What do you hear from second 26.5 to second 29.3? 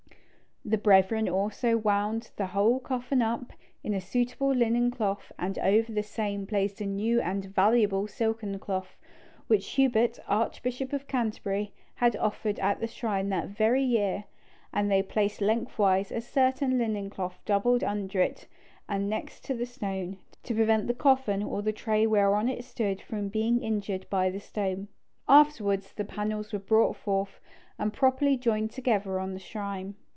were brought forth, and properly joined together